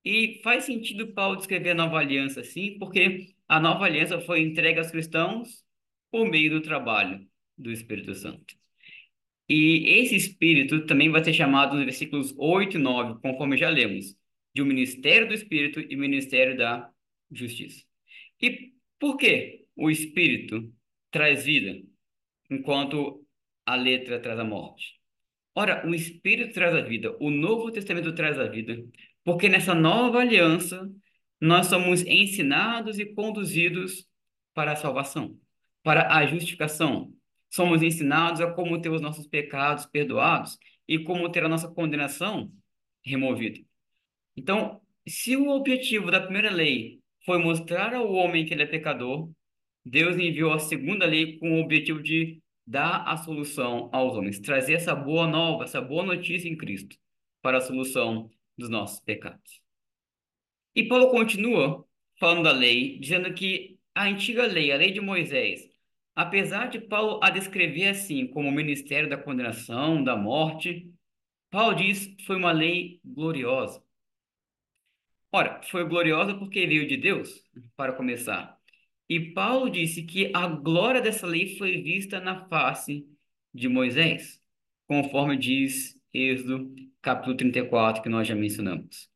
E 0.04 0.42
faz 0.44 0.64
sentido 0.66 1.14
Paulo 1.14 1.38
descrever 1.38 1.72
a 1.72 1.76
nova 1.76 1.98
aliança 2.00 2.42
assim, 2.42 2.78
porque 2.80 3.36
a 3.48 3.60
nova 3.60 3.86
aliança 3.86 4.20
foi 4.20 4.42
entregue 4.42 4.80
aos 4.80 4.92
cristãos 4.92 5.64
por 6.10 6.30
meio 6.30 6.50
do 6.52 6.62
trabalho 6.62 7.28
do 7.58 7.72
Espírito 7.72 8.16
Santo. 8.16 8.56
E 9.48 10.00
esse 10.00 10.16
Espírito 10.16 10.86
também 10.86 11.10
vai 11.10 11.24
ser 11.24 11.34
chamado 11.34 11.76
nos 11.76 11.86
versículos 11.86 12.34
8 12.38 12.78
e 12.78 12.80
9, 12.80 13.22
conforme 13.22 13.58
já 13.58 13.70
lemos, 13.70 14.16
de 14.54 14.62
o 14.62 14.66
um 14.66 14.68
ministério 14.68 15.28
do 15.28 15.34
Espírito 15.34 15.80
e 15.80 15.96
ministério 15.96 16.58
da 16.58 16.90
justiça. 17.32 17.84
E 18.42 18.74
por 19.00 19.18
que 19.18 19.66
o 19.76 19.90
Espírito 19.90 20.74
traz 21.12 21.46
vida, 21.46 21.82
enquanto 22.50 23.26
a 23.66 23.76
letra 23.76 24.20
traz 24.20 24.40
a 24.40 24.44
morte? 24.44 25.00
Ora, 25.54 25.86
o 25.86 25.94
Espírito 25.94 26.54
traz 26.54 26.74
a 26.74 26.82
vida, 26.82 27.16
o 27.20 27.30
Novo 27.30 27.72
Testamento 27.72 28.14
traz 28.16 28.40
a 28.40 28.48
vida, 28.48 28.82
porque 29.24 29.50
nessa 29.50 29.74
nova 29.74 30.20
aliança 30.20 30.90
nós 31.40 31.68
somos 31.68 32.02
ensinados 32.04 33.00
e 33.00 33.06
conduzidos 33.06 34.08
para 34.54 34.74
a 34.74 34.76
salvação, 34.76 35.38
para 35.84 36.14
a 36.16 36.26
justificação. 36.26 37.14
Somos 37.50 37.82
ensinados 37.82 38.42
a 38.42 38.52
como 38.52 38.80
ter 38.80 38.90
os 38.90 39.02
nossos 39.02 39.28
pecados 39.28 39.86
perdoados 39.86 40.58
e 40.88 41.00
como 41.00 41.30
ter 41.30 41.44
a 41.44 41.50
nossa 41.50 41.68
condenação 41.68 42.52
removida. 43.04 43.60
Então, 44.36 44.80
se 45.08 45.36
o 45.36 45.50
objetivo 45.50 46.12
da 46.12 46.22
primeira 46.22 46.52
lei 46.52 47.00
foi 47.26 47.38
mostrar 47.40 47.94
ao 47.94 48.12
homem 48.14 48.46
que 48.46 48.54
ele 48.54 48.64
é 48.64 48.68
pecador, 48.68 49.30
Deus 49.84 50.16
enviou 50.16 50.54
a 50.54 50.60
segunda 50.60 51.06
lei 51.06 51.38
com 51.40 51.54
o 51.54 51.64
objetivo 51.64 52.02
de 52.02 52.42
dar 52.66 53.04
a 53.08 53.18
solução 53.18 53.90
aos 53.92 54.16
homens, 54.16 54.40
trazer 54.40 54.74
essa 54.74 54.96
boa 54.96 55.28
nova, 55.28 55.64
essa 55.64 55.82
boa 55.82 56.06
notícia 56.06 56.48
em 56.48 56.56
Cristo 56.56 56.96
para 57.42 57.58
a 57.58 57.62
solução 57.62 58.30
dos 58.62 58.70
nossos 58.70 59.00
pecados. 59.02 59.62
E 60.76 60.88
Paulo 60.88 61.10
continua 61.12 61.86
falando 62.20 62.44
da 62.44 62.52
lei, 62.52 63.00
dizendo 63.00 63.34
que 63.34 63.80
a 63.94 64.06
antiga 64.06 64.46
lei, 64.46 64.72
a 64.72 64.78
lei 64.78 64.92
de 64.92 65.02
Moisés, 65.02 65.70
apesar 66.16 66.68
de 66.68 66.80
Paulo 66.80 67.20
a 67.24 67.30
descrever 67.30 67.88
assim 67.90 68.28
como 68.28 68.48
o 68.50 68.52
ministério 68.52 69.10
da 69.10 69.18
condenação, 69.18 70.04
da 70.04 70.16
morte, 70.16 70.94
Paulo 71.50 71.76
diz 71.76 72.16
foi 72.26 72.38
uma 72.38 72.52
lei 72.52 73.02
gloriosa. 73.04 73.84
Ora, 75.32 75.62
foi 75.64 75.88
gloriosa 75.88 76.34
porque 76.36 76.68
veio 76.68 76.88
de 76.88 76.98
Deus, 76.98 77.44
para 77.76 77.94
começar. 77.94 78.58
E 79.10 79.20
Paulo 79.34 79.70
disse 79.70 80.04
que 80.04 80.32
a 80.34 80.48
glória 80.48 81.02
dessa 81.02 81.28
lei 81.28 81.58
foi 81.58 81.82
vista 81.82 82.20
na 82.20 82.48
face 82.48 83.08
de 83.54 83.68
Moisés, 83.68 84.42
conforme 84.88 85.38
diz 85.38 86.01
Êxodo 86.14 86.76
capítulo 87.02 87.38
34, 87.38 88.04
que 88.04 88.10
nós 88.10 88.28
já 88.28 88.36
mencionamos. 88.36 89.10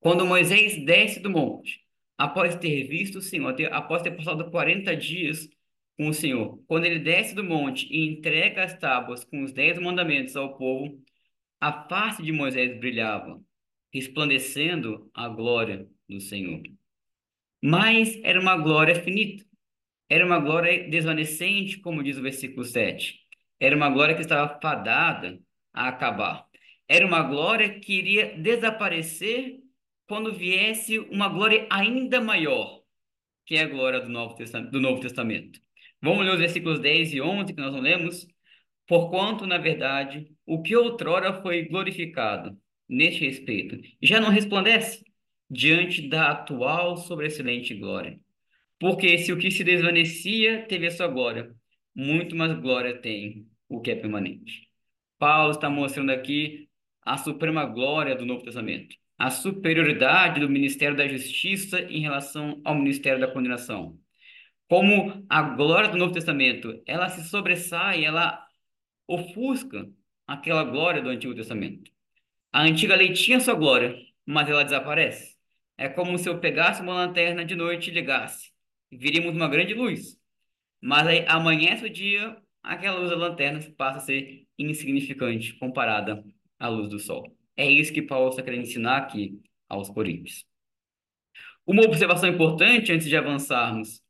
Quando 0.00 0.26
Moisés 0.26 0.84
desce 0.84 1.20
do 1.20 1.30
monte, 1.30 1.80
após 2.16 2.56
ter 2.56 2.84
visto 2.84 3.18
o 3.18 3.22
Senhor, 3.22 3.54
após 3.72 4.02
ter 4.02 4.12
passado 4.12 4.50
40 4.50 4.96
dias 4.96 5.48
com 5.96 6.08
o 6.08 6.14
Senhor, 6.14 6.62
quando 6.66 6.84
ele 6.86 6.98
desce 6.98 7.34
do 7.34 7.44
monte 7.44 7.86
e 7.92 8.06
entrega 8.06 8.64
as 8.64 8.76
tábuas 8.78 9.24
com 9.24 9.42
os 9.42 9.52
dez 9.52 9.78
mandamentos 9.78 10.36
ao 10.36 10.56
povo, 10.56 11.00
a 11.60 11.88
face 11.88 12.22
de 12.22 12.32
Moisés 12.32 12.78
brilhava, 12.78 13.40
resplandecendo 13.92 15.10
a 15.14 15.28
glória 15.28 15.88
do 16.08 16.20
Senhor. 16.20 16.62
Mas 17.62 18.18
era 18.24 18.40
uma 18.40 18.56
glória 18.56 18.94
finita. 18.96 19.44
Era 20.08 20.26
uma 20.26 20.38
glória 20.38 20.88
desvanecente, 20.90 21.78
como 21.78 22.02
diz 22.02 22.18
o 22.18 22.22
versículo 22.22 22.64
7. 22.64 23.20
Era 23.60 23.76
uma 23.76 23.88
glória 23.88 24.14
que 24.14 24.20
estava 24.20 24.58
fadada 24.60 25.40
a 25.72 25.88
acabar. 25.88 26.46
Era 26.88 27.06
uma 27.06 27.22
glória 27.22 27.80
que 27.80 27.94
iria 27.94 28.36
desaparecer 28.36 29.60
quando 30.06 30.32
viesse 30.32 30.98
uma 30.98 31.28
glória 31.28 31.66
ainda 31.70 32.20
maior, 32.20 32.82
que 33.46 33.56
é 33.56 33.62
a 33.62 33.68
glória 33.68 34.00
do 34.00 34.08
Novo 34.08 34.34
Testamento. 34.34 34.70
Do 34.70 34.80
Novo 34.80 35.00
Testamento. 35.00 35.60
Vamos 36.00 36.24
ler 36.24 36.32
os 36.32 36.38
versículos 36.38 36.80
10 36.80 37.14
e 37.14 37.20
11 37.20 37.54
que 37.54 37.60
nós 37.60 37.72
não 37.72 37.80
lemos? 37.80 38.26
Porquanto, 38.86 39.46
na 39.46 39.58
verdade, 39.58 40.30
o 40.44 40.62
que 40.62 40.76
outrora 40.76 41.40
foi 41.40 41.64
glorificado 41.66 42.58
neste 42.88 43.24
respeito 43.24 43.80
já 44.02 44.20
não 44.20 44.28
resplandece, 44.28 45.02
diante 45.48 46.08
da 46.08 46.30
atual 46.30 46.96
sobreexcelente 46.96 47.74
glória. 47.74 48.18
Porque 48.78 49.18
se 49.18 49.32
o 49.32 49.38
que 49.38 49.50
se 49.50 49.62
desvanecia 49.62 50.66
teve 50.66 50.86
a 50.86 50.90
sua 50.90 51.08
glória, 51.08 51.54
muito 51.94 52.34
mais 52.34 52.58
glória 52.58 53.00
tem 53.00 53.46
o 53.68 53.80
que 53.80 53.90
é 53.90 53.94
permanente. 53.94 54.71
Paulo 55.22 55.52
está 55.52 55.70
mostrando 55.70 56.10
aqui 56.10 56.68
a 57.00 57.16
suprema 57.16 57.64
glória 57.64 58.16
do 58.16 58.26
Novo 58.26 58.42
Testamento, 58.42 58.96
a 59.16 59.30
superioridade 59.30 60.40
do 60.40 60.48
ministério 60.50 60.96
da 60.96 61.06
justiça 61.06 61.80
em 61.82 62.00
relação 62.00 62.60
ao 62.64 62.74
ministério 62.74 63.20
da 63.20 63.32
condenação. 63.32 63.96
Como 64.68 65.24
a 65.28 65.42
glória 65.42 65.90
do 65.90 65.96
Novo 65.96 66.12
Testamento, 66.12 66.82
ela 66.84 67.08
se 67.08 67.22
sobressai, 67.28 68.04
ela 68.04 68.44
ofusca 69.06 69.88
aquela 70.26 70.64
glória 70.64 71.00
do 71.00 71.10
Antigo 71.10 71.36
Testamento. 71.36 71.92
A 72.52 72.62
antiga 72.62 72.96
lei 72.96 73.12
tinha 73.12 73.38
sua 73.38 73.54
glória, 73.54 73.96
mas 74.26 74.48
ela 74.48 74.64
desaparece. 74.64 75.36
É 75.78 75.88
como 75.88 76.18
se 76.18 76.28
eu 76.28 76.40
pegasse 76.40 76.82
uma 76.82 76.94
lanterna 76.94 77.44
de 77.44 77.54
noite 77.54 77.90
e 77.90 77.94
ligasse. 77.94 78.50
Viríamos 78.90 79.36
uma 79.36 79.46
grande 79.48 79.72
luz. 79.72 80.18
Mas 80.80 81.06
aí 81.06 81.24
amanhece 81.28 81.86
o 81.86 81.90
dia, 81.90 82.36
aquela 82.62 82.98
luz 82.98 83.10
da 83.10 83.16
lanterna 83.16 83.60
passa 83.76 83.98
a 83.98 84.00
ser 84.00 84.46
insignificante 84.58 85.54
comparada 85.54 86.24
à 86.58 86.68
luz 86.68 86.88
do 86.88 86.98
sol. 86.98 87.36
É 87.56 87.68
isso 87.70 87.92
que 87.92 88.02
Paulo 88.02 88.30
está 88.30 88.42
querendo 88.42 88.62
ensinar 88.62 88.98
aqui 88.98 89.40
aos 89.68 89.90
Coríntios. 89.90 90.44
Uma 91.66 91.82
observação 91.82 92.28
importante 92.28 92.92
antes 92.92 93.08
de 93.08 93.16
avançarmos. 93.16 94.02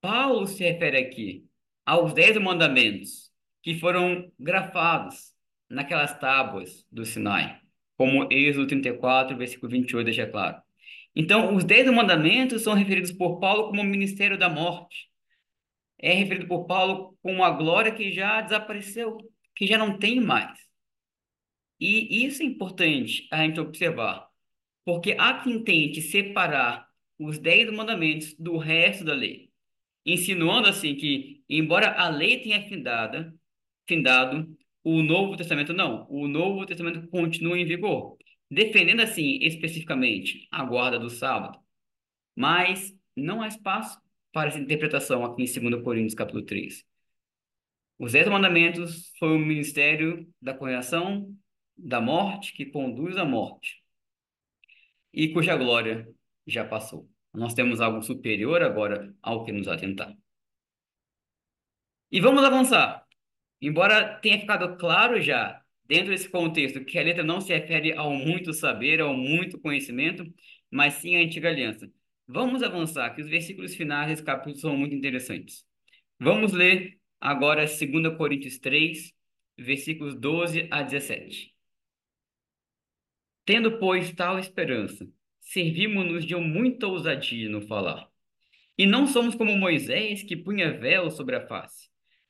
Paulo 0.00 0.46
se 0.46 0.62
refere 0.62 0.98
aqui 0.98 1.46
aos 1.84 2.12
dez 2.12 2.36
mandamentos 2.38 3.30
que 3.62 3.74
foram 3.74 4.30
grafados 4.38 5.32
naquelas 5.68 6.18
tábuas 6.18 6.86
do 6.90 7.04
Sinai, 7.04 7.60
como 7.96 8.28
Êxodo 8.30 8.66
34, 8.66 9.36
versículo 9.36 9.70
28 9.70 10.04
deixa 10.04 10.26
claro. 10.26 10.62
Então, 11.14 11.54
os 11.54 11.64
dez 11.64 11.90
mandamentos 11.90 12.62
são 12.62 12.74
referidos 12.74 13.12
por 13.12 13.40
Paulo 13.40 13.68
como 13.68 13.82
o 13.82 13.84
ministério 13.84 14.38
da 14.38 14.48
morte. 14.48 15.07
É 15.98 16.12
referido 16.12 16.46
por 16.46 16.66
Paulo 16.66 17.16
como 17.22 17.42
a 17.42 17.50
glória 17.50 17.92
que 17.92 18.12
já 18.12 18.40
desapareceu, 18.40 19.18
que 19.54 19.66
já 19.66 19.76
não 19.76 19.98
tem 19.98 20.20
mais. 20.20 20.58
E 21.80 22.24
isso 22.24 22.42
é 22.42 22.46
importante 22.46 23.28
a 23.30 23.44
gente 23.44 23.60
observar, 23.60 24.28
porque 24.84 25.14
há 25.18 25.40
quem 25.42 25.62
tente 25.62 26.02
separar 26.02 26.88
os 27.18 27.38
dez 27.38 27.70
mandamentos 27.72 28.34
do 28.38 28.56
resto 28.56 29.04
da 29.04 29.14
lei, 29.14 29.50
insinuando 30.06 30.68
assim 30.68 30.94
que, 30.94 31.42
embora 31.48 31.92
a 31.92 32.08
lei 32.08 32.40
tenha 32.40 32.68
findada, 32.68 33.34
findado, 33.86 34.56
o 34.84 35.02
Novo 35.02 35.36
Testamento 35.36 35.72
não. 35.72 36.06
O 36.08 36.26
Novo 36.28 36.64
Testamento 36.66 37.08
continua 37.08 37.58
em 37.58 37.64
vigor 37.64 38.16
defendendo 38.50 39.00
assim 39.00 39.38
especificamente 39.42 40.48
a 40.50 40.64
guarda 40.64 40.98
do 40.98 41.10
sábado, 41.10 41.58
mas 42.34 42.94
não 43.16 43.42
há 43.42 43.48
espaço 43.48 44.00
para 44.32 44.48
essa 44.48 44.58
interpretação 44.58 45.24
aqui 45.24 45.42
em 45.42 45.70
2 45.70 45.82
Coríntios 45.82 46.14
capítulo 46.14 46.44
3. 46.44 46.84
Os 47.98 48.12
dez 48.12 48.28
mandamentos 48.28 49.12
foi 49.18 49.28
o 49.34 49.38
ministério 49.38 50.32
da 50.40 50.54
condenação, 50.54 51.34
da 51.76 52.00
morte, 52.00 52.52
que 52.52 52.66
conduz 52.66 53.16
à 53.16 53.24
morte, 53.24 53.82
e 55.12 55.32
cuja 55.32 55.56
glória 55.56 56.08
já 56.46 56.64
passou. 56.64 57.08
Nós 57.32 57.54
temos 57.54 57.80
algo 57.80 58.02
superior 58.02 58.62
agora 58.62 59.14
ao 59.22 59.44
que 59.44 59.52
nos 59.52 59.68
atentar. 59.68 60.16
E 62.10 62.20
vamos 62.20 62.44
avançar. 62.44 63.04
Embora 63.60 64.18
tenha 64.20 64.38
ficado 64.40 64.76
claro 64.78 65.20
já 65.20 65.62
dentro 65.84 66.10
desse 66.10 66.28
contexto, 66.28 66.84
que 66.84 66.98
a 66.98 67.02
letra 67.02 67.24
não 67.24 67.40
se 67.40 67.52
refere 67.52 67.92
ao 67.94 68.12
muito 68.12 68.52
saber, 68.52 69.00
ao 69.00 69.14
muito 69.14 69.58
conhecimento, 69.58 70.24
mas 70.70 70.94
sim 70.94 71.16
à 71.16 71.20
antiga 71.20 71.48
aliança. 71.48 71.90
Vamos 72.28 72.62
avançar, 72.62 73.14
que 73.14 73.22
os 73.22 73.28
versículos 73.28 73.74
finais 73.74 74.08
desse 74.08 74.22
capítulo 74.22 74.56
são 74.56 74.76
muito 74.76 74.94
interessantes. 74.94 75.64
Vamos 76.20 76.52
ler 76.52 76.98
agora 77.20 77.64
2 77.64 78.16
Coríntios 78.16 78.58
3, 78.58 79.12
versículos 79.56 80.14
12 80.14 80.68
a 80.70 80.82
17. 80.82 81.54
Tendo, 83.44 83.78
pois, 83.78 84.12
tal 84.12 84.38
esperança, 84.38 85.08
servimos-nos 85.40 86.24
de 86.24 86.36
muita 86.36 86.86
ousadia 86.86 87.48
no 87.48 87.62
falar. 87.62 88.06
E 88.76 88.86
não 88.86 89.06
somos 89.06 89.34
como 89.34 89.56
Moisés, 89.56 90.22
que 90.22 90.36
punha 90.36 90.78
véu 90.78 91.10
sobre 91.10 91.34
a 91.34 91.46
face 91.46 91.88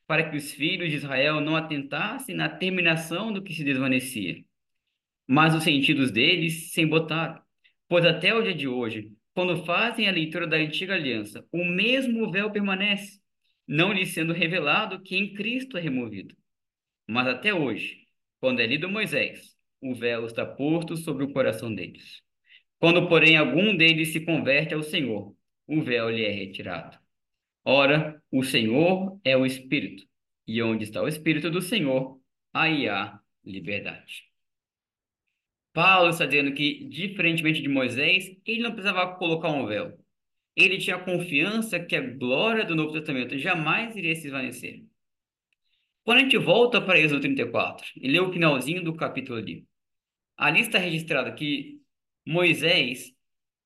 para 0.09 0.31
que 0.31 0.39
os 0.39 0.51
filhos 0.53 0.89
de 0.89 0.97
Israel 0.97 1.39
não 1.39 1.55
atentassem 1.55 2.35
na 2.35 2.49
terminação 2.49 3.31
do 3.31 3.43
que 3.43 3.53
se 3.53 3.63
desvanecia. 3.63 4.43
Mas 5.27 5.55
os 5.55 5.63
sentidos 5.63 6.11
deles 6.11 6.73
se 6.73 6.81
embotaram, 6.81 7.43
pois 7.87 8.07
até 8.07 8.35
o 8.35 8.43
dia 8.43 8.55
de 8.55 8.67
hoje, 8.67 9.13
quando 9.39 9.65
fazem 9.65 10.09
a 10.09 10.11
leitura 10.11 10.49
da 10.49 10.57
antiga 10.57 10.95
aliança, 10.95 11.47
o 11.53 11.65
mesmo 11.65 12.29
véu 12.29 12.51
permanece, 12.51 13.21
não 13.69 13.93
lhe 13.93 14.05
sendo 14.05 14.33
revelado 14.33 15.01
que 15.01 15.15
em 15.17 15.33
Cristo 15.33 15.79
é 15.79 15.81
removido. 15.81 16.37
Mas 17.07 17.29
até 17.29 17.55
hoje, 17.55 18.05
quando 18.41 18.59
é 18.59 18.67
lido 18.67 18.91
Moisés, 18.91 19.57
o 19.81 19.95
véu 19.95 20.27
está 20.27 20.45
posto 20.45 20.97
sobre 20.97 21.23
o 21.23 21.33
coração 21.33 21.73
deles. 21.73 22.21
Quando, 22.81 23.09
porém, 23.09 23.37
algum 23.37 23.77
deles 23.77 24.13
se 24.13 24.25
converte 24.25 24.75
ao 24.75 24.83
Senhor, 24.83 25.33
o 25.69 25.83
véu 25.83 26.11
lhe 26.11 26.25
é 26.25 26.33
retirado. 26.33 26.99
Ora, 27.65 28.21
o 28.33 28.43
Senhor 28.43 29.21
é 29.23 29.37
o 29.37 29.47
Espírito, 29.47 30.03
e 30.49 30.61
onde 30.61 30.83
está 30.83 31.01
o 31.01 31.07
Espírito 31.07 31.49
do 31.49 31.63
Senhor, 31.63 32.21
aí 32.53 32.89
há 32.89 33.21
liberdade. 33.45 34.25
Paulo 35.73 36.11
está 36.11 36.27
dizendo 36.27 36.53
que, 36.53 36.85
diferentemente 36.89 37.63
de 37.63 37.69
Moisés, 37.69 38.37
ele 38.45 38.63
não 38.63 38.73
precisava 38.73 39.15
colocar 39.17 39.49
um 39.49 39.67
véu. 39.67 39.99
Ele 40.57 40.79
tinha 40.79 40.99
confiança 40.99 41.79
que 41.79 41.95
a 41.95 42.01
glória 42.01 42.65
do 42.65 42.75
Novo 42.75 42.93
Testamento 42.93 43.39
jamais 43.39 43.95
iria 43.97 44.15
se 44.17 44.27
esvanecer. 44.27 44.85
Quando 46.03 46.19
a 46.19 46.23
gente 46.23 46.39
volta 46.39 46.81
para 46.81 46.99
Êxodo 46.99 47.21
34 47.21 47.87
e 47.97 48.09
lê 48.09 48.19
o 48.19 48.33
finalzinho 48.33 48.83
do 48.83 48.97
capítulo 48.97 49.39
ali, 49.39 49.67
ali 50.37 50.61
está 50.61 50.79
registrado 50.79 51.35
que 51.35 51.81
Moisés, 52.27 53.13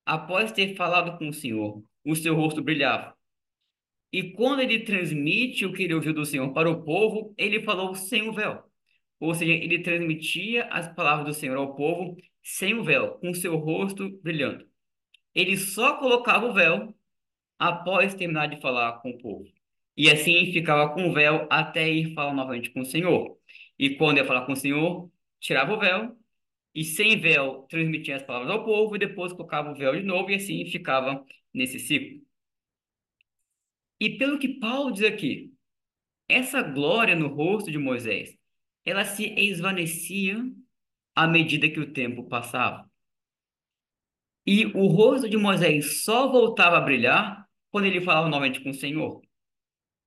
após 0.04 0.52
ter 0.52 0.75
falado 0.75 1.16
com 1.18 1.28
o 1.28 1.32
Senhor, 1.32 1.82
o 2.04 2.16
seu 2.16 2.35
rosto 2.35 2.62
brilhava. 2.62 3.16
E 4.12 4.32
quando 4.32 4.61
ele 4.61 4.80
transmite 4.80 5.64
o 5.64 5.73
que 5.73 5.85
ele 5.85 5.94
ouviu 5.94 6.12
do 6.12 6.26
Senhor 6.26 6.52
para 6.52 6.68
o 6.68 6.82
povo, 6.82 7.35
ele 7.38 7.62
falou 7.62 7.94
sem 7.94 8.28
o 8.28 8.32
véu. 8.32 8.62
Ou 9.23 9.35
seja, 9.35 9.52
ele 9.52 9.79
transmitia 9.79 10.64
as 10.67 10.93
palavras 10.95 11.26
do 11.26 11.33
Senhor 11.33 11.57
ao 11.57 11.76
povo 11.76 12.17
sem 12.43 12.75
o 12.75 12.83
véu, 12.83 13.19
com 13.21 13.33
seu 13.33 13.57
rosto 13.57 14.11
brilhando. 14.21 14.69
Ele 15.33 15.57
só 15.57 15.97
colocava 15.99 16.47
o 16.47 16.52
véu 16.52 16.93
após 17.57 18.14
terminar 18.17 18.49
de 18.49 18.61
falar 18.61 19.00
com 19.00 19.11
o 19.11 19.19
povo. 19.19 19.45
E 19.97 20.11
assim 20.11 20.52
ficava 20.52 20.93
com 20.93 21.09
o 21.09 21.12
véu 21.12 21.47
até 21.50 21.88
ir 21.88 22.14
falar 22.14 22.35
novamente 22.35 22.71
com 22.71 22.81
o 22.81 22.85
Senhor. 22.85 23.38
E 23.79 23.91
quando 23.97 24.19
ia 24.19 24.25
falar 24.25 24.45
com 24.45 24.55
o 24.55 24.57
Senhor, 24.57 25.09
tirava 25.38 25.73
o 25.73 25.79
véu 25.79 26.17
e 26.75 26.83
sem 26.85 27.17
véu 27.21 27.62
transmitia 27.71 28.17
as 28.17 28.25
palavras 28.25 28.50
ao 28.50 28.64
povo 28.64 28.97
e 28.97 28.99
depois 28.99 29.33
colocava 29.33 29.71
o 29.71 29.75
véu 29.76 29.95
de 29.95 30.02
novo 30.02 30.33
e 30.33 30.35
assim 30.35 30.67
ficava 30.67 31.25
nesse 31.55 31.79
ciclo. 31.79 32.21
E 34.00 34.19
pelo 34.19 34.38
que 34.38 34.49
Paulo 34.59 34.91
diz 34.91 35.05
aqui, 35.05 35.55
essa 36.29 36.61
glória 36.61 37.14
no 37.14 37.29
rosto 37.29 37.71
de 37.71 37.79
Moisés 37.79 38.41
ela 38.85 39.05
se 39.05 39.25
esvanecia 39.39 40.45
à 41.15 41.27
medida 41.27 41.69
que 41.69 41.81
o 41.81 41.93
tempo 41.93 42.29
passava. 42.29 42.91
E 44.47 44.67
o 44.67 44.87
rosto 44.87 45.29
de 45.29 45.37
Moisés 45.37 46.03
só 46.03 46.29
voltava 46.29 46.77
a 46.77 46.81
brilhar 46.81 47.49
quando 47.71 47.87
ele 47.87 48.01
falava 48.01 48.29
novamente 48.29 48.61
com 48.61 48.71
o 48.71 48.75
Senhor. 48.75 49.23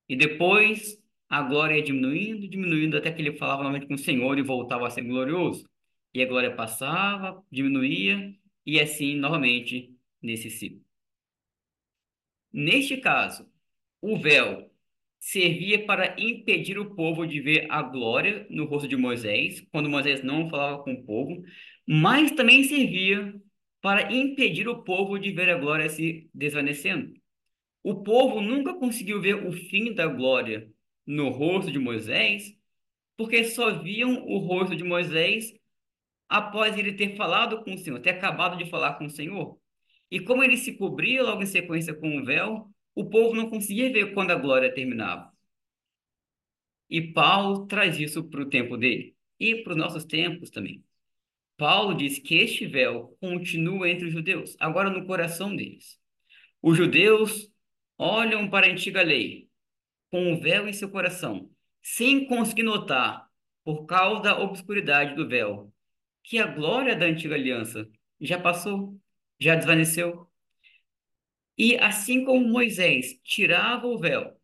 E 0.09 0.15
depois 0.15 1.01
a 1.29 1.41
glória 1.41 1.77
ia 1.77 1.83
diminuindo, 1.83 2.47
diminuindo, 2.47 2.97
até 2.97 3.11
que 3.11 3.21
ele 3.21 3.37
falava 3.37 3.63
novamente 3.63 3.87
com 3.87 3.95
o 3.95 3.97
Senhor 3.97 4.37
e 4.37 4.43
voltava 4.43 4.87
a 4.87 4.89
ser 4.89 5.01
glorioso. 5.03 5.67
E 6.13 6.21
a 6.21 6.27
glória 6.27 6.55
passava, 6.55 7.43
diminuía, 7.51 8.33
e 8.65 8.79
assim 8.79 9.15
novamente 9.15 9.93
nesse 10.21 10.49
ciclo. 10.49 10.83
Neste 12.51 12.97
caso, 12.97 13.49
o 14.01 14.17
véu 14.17 14.71
servia 15.25 15.83
para 15.87 16.15
impedir 16.21 16.77
o 16.77 16.93
povo 16.93 17.25
de 17.25 17.41
ver 17.41 17.65
a 17.71 17.81
glória 17.81 18.45
no 18.47 18.65
rosto 18.65 18.87
de 18.87 18.95
Moisés, 18.95 19.59
quando 19.71 19.89
Moisés 19.89 20.21
não 20.23 20.47
falava 20.47 20.83
com 20.83 20.93
o 20.93 21.03
povo, 21.03 21.41
mas 21.87 22.31
também 22.33 22.63
servia 22.63 23.33
para 23.81 24.13
impedir 24.13 24.67
o 24.67 24.83
povo 24.83 25.17
de 25.17 25.31
ver 25.31 25.49
a 25.49 25.57
glória 25.57 25.89
se 25.89 26.29
desvanecendo. 26.31 27.11
O 27.81 28.03
povo 28.03 28.39
nunca 28.39 28.75
conseguiu 28.75 29.19
ver 29.19 29.47
o 29.47 29.51
fim 29.51 29.95
da 29.95 30.05
glória 30.05 30.71
no 31.07 31.29
rosto 31.29 31.71
de 31.71 31.79
Moisés, 31.79 32.55
porque 33.17 33.45
só 33.45 33.81
viam 33.81 34.27
o 34.27 34.37
rosto 34.37 34.75
de 34.75 34.83
Moisés 34.83 35.55
após 36.29 36.77
ele 36.77 36.93
ter 36.93 37.15
falado 37.15 37.63
com 37.63 37.73
o 37.73 37.77
Senhor, 37.79 37.99
ter 37.99 38.11
acabado 38.11 38.57
de 38.57 38.69
falar 38.69 38.93
com 38.99 39.05
o 39.05 39.09
Senhor. 39.09 39.59
E 40.11 40.19
como 40.19 40.43
ele 40.43 40.55
se 40.55 40.77
cobria 40.77 41.23
logo 41.23 41.41
em 41.41 41.47
sequência 41.47 41.95
com 41.95 42.15
o 42.15 42.23
véu, 42.23 42.74
o 42.95 43.09
povo 43.09 43.35
não 43.35 43.49
conseguia 43.49 43.91
ver 43.91 44.13
quando 44.13 44.31
a 44.31 44.35
glória 44.35 44.73
terminava. 44.73 45.31
E 46.89 47.13
Paulo 47.13 47.67
traz 47.67 47.99
isso 47.99 48.23
para 48.23 48.41
o 48.41 48.49
tempo 48.49 48.77
dele 48.77 49.15
e 49.39 49.55
para 49.63 49.73
os 49.73 49.77
nossos 49.77 50.05
tempos 50.05 50.49
também. 50.49 50.83
Paulo 51.57 51.95
diz 51.95 52.19
que 52.19 52.35
este 52.35 52.65
véu 52.65 53.17
continua 53.19 53.89
entre 53.89 54.07
os 54.07 54.13
judeus, 54.13 54.55
agora 54.59 54.89
no 54.89 55.05
coração 55.05 55.55
deles. 55.55 55.99
Os 56.61 56.77
judeus 56.77 57.49
olham 57.97 58.49
para 58.49 58.67
a 58.67 58.71
antiga 58.71 59.01
lei 59.01 59.49
com 60.11 60.33
o 60.33 60.39
véu 60.39 60.67
em 60.67 60.73
seu 60.73 60.89
coração, 60.89 61.49
sem 61.81 62.27
conseguir 62.27 62.63
notar, 62.63 63.29
por 63.63 63.85
causa 63.85 64.21
da 64.21 64.39
obscuridade 64.39 65.15
do 65.15 65.27
véu, 65.27 65.73
que 66.23 66.39
a 66.39 66.47
glória 66.47 66.95
da 66.95 67.05
antiga 67.05 67.35
aliança 67.35 67.87
já 68.19 68.39
passou, 68.39 68.99
já 69.39 69.55
desvaneceu. 69.55 70.29
E 71.57 71.77
assim 71.77 72.25
como 72.25 72.47
Moisés 72.47 73.19
tirava 73.23 73.87
o 73.87 73.97
véu 73.97 74.37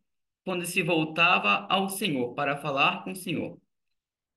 quando 0.44 0.64
se 0.64 0.82
voltava 0.82 1.66
ao 1.68 1.88
Senhor 1.88 2.34
para 2.34 2.56
falar 2.56 3.04
com 3.04 3.12
o 3.12 3.16
Senhor, 3.16 3.60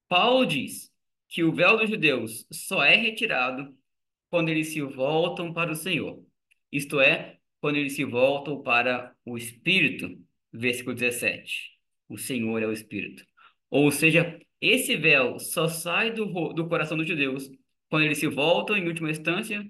Paulo 0.07 0.45
diz 0.45 0.91
que 1.27 1.43
o 1.43 1.53
véu 1.53 1.77
dos 1.77 1.89
judeus 1.89 2.45
só 2.51 2.83
é 2.83 2.95
retirado 2.95 3.75
quando 4.29 4.49
eles 4.49 4.69
se 4.69 4.81
voltam 4.81 5.53
para 5.53 5.71
o 5.71 5.75
Senhor, 5.75 6.23
isto 6.71 6.99
é, 6.99 7.39
quando 7.61 7.77
eles 7.77 7.93
se 7.93 8.03
voltam 8.03 8.61
para 8.61 9.15
o 9.25 9.37
Espírito, 9.37 10.21
versículo 10.51 10.95
17. 10.95 11.71
O 12.09 12.17
Senhor 12.17 12.61
é 12.61 12.67
o 12.67 12.71
Espírito. 12.73 13.25
Ou 13.69 13.91
seja, 13.91 14.39
esse 14.61 14.95
véu 14.97 15.39
só 15.39 15.67
sai 15.67 16.11
do, 16.11 16.53
do 16.53 16.67
coração 16.67 16.97
dos 16.97 17.07
judeus 17.07 17.49
quando 17.89 18.03
eles 18.03 18.19
se 18.19 18.27
voltam, 18.27 18.77
em 18.77 18.87
última 18.87 19.09
instância, 19.09 19.67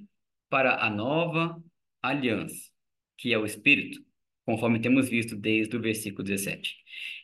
para 0.50 0.84
a 0.84 0.89
nova 0.89 1.62
aliança 2.02 2.75
que 3.17 3.34
é 3.34 3.38
o 3.38 3.45
Espírito, 3.45 4.04
conforme 4.45 4.80
temos 4.80 5.10
visto 5.10 5.36
desde 5.36 5.75
o 5.75 5.82
versículo 5.82 6.23
17. 6.23 6.75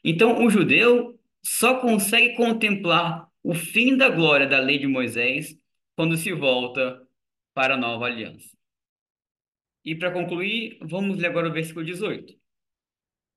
Então, 0.03 0.43
o 0.43 0.49
judeu 0.49 1.19
só 1.43 1.79
consegue 1.79 2.35
contemplar 2.35 3.27
o 3.43 3.53
fim 3.53 3.95
da 3.97 4.09
glória 4.09 4.47
da 4.47 4.59
lei 4.59 4.77
de 4.77 4.87
Moisés 4.87 5.57
quando 5.95 6.17
se 6.17 6.31
volta 6.33 7.01
para 7.53 7.75
a 7.75 7.77
nova 7.77 8.05
aliança. 8.05 8.55
E 9.83 9.95
para 9.95 10.11
concluir, 10.11 10.77
vamos 10.81 11.17
ler 11.17 11.27
agora 11.27 11.49
o 11.49 11.53
versículo 11.53 11.85
18. 11.85 12.35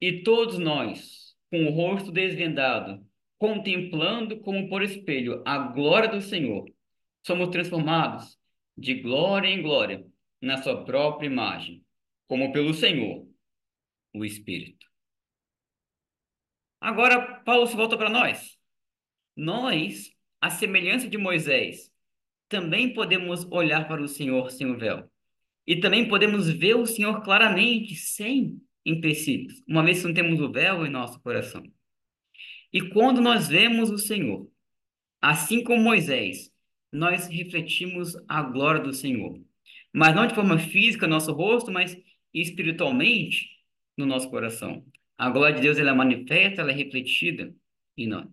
E 0.01 0.23
todos 0.23 0.59
nós, 0.59 1.35
com 1.51 1.65
o 1.67 1.71
rosto 1.71 2.13
desvendado, 2.13 3.07
contemplando 3.39 4.39
como 4.41 4.69
por 4.69 4.83
espelho 4.83 5.43
a 5.47 5.59
glória 5.59 6.09
do 6.09 6.21
Senhor, 6.21 6.65
somos 7.27 7.49
transformados 7.49 8.39
de 8.77 8.95
glória 8.95 9.49
em 9.49 9.63
glória 9.63 10.07
na 10.41 10.63
sua 10.63 10.85
própria 10.85 11.27
imagem 11.27 11.84
como 12.27 12.53
pelo 12.53 12.75
Senhor, 12.75 13.27
o 14.13 14.25
Espírito. 14.25 14.87
Agora, 16.81 17.41
Paulo 17.45 17.67
se 17.67 17.77
volta 17.77 17.97
para 17.97 18.11
nós. 18.11 18.59
Nós, 19.37 20.13
a 20.41 20.51
semelhança 20.51 21.09
de 21.09 21.17
Moisés, 21.17 21.91
também 22.49 22.93
podemos 22.93 23.45
olhar 23.51 23.89
para 23.89 24.03
o 24.03 24.09
Senhor 24.09 24.51
sem 24.51 24.71
o 24.71 24.79
véu. 24.79 25.11
E 25.67 25.81
também 25.81 26.07
podemos 26.07 26.49
ver 26.49 26.77
o 26.77 26.87
Senhor 26.87 27.23
claramente, 27.23 27.95
sem 27.97 28.61
empecilhos, 28.85 29.63
uma 29.67 29.83
vez 29.83 30.01
que 30.01 30.07
não 30.07 30.15
temos 30.15 30.41
o 30.41 30.53
véu 30.53 30.85
em 30.85 30.91
nosso 30.91 31.19
coração. 31.21 31.65
E 32.73 32.83
quando 32.91 33.21
nós 33.21 33.49
vemos 33.49 33.91
o 33.91 33.97
Senhor, 33.97 34.47
assim 35.23 35.65
como 35.65 35.83
Moisés, 35.83 36.53
nós 36.93 37.27
refletimos 37.29 38.15
a 38.29 38.43
glória 38.43 38.83
do 38.83 38.93
Senhor. 38.93 39.41
Mas 39.93 40.15
não 40.15 40.27
de 40.27 40.35
forma 40.35 40.59
física 40.59 41.07
no 41.07 41.15
nosso 41.15 41.33
rosto, 41.33 41.73
mas 41.73 41.97
espiritualmente 42.35 43.49
no 43.97 44.05
nosso 44.05 44.29
coração. 44.29 44.85
A 45.17 45.31
glória 45.31 45.57
de 45.57 45.63
Deus 45.63 45.79
ela 45.79 45.91
é 45.91 45.95
manifesta, 45.95 46.61
ela 46.61 46.73
é 46.73 46.75
refletida 46.75 47.55
em 47.97 48.09
nós. 48.09 48.29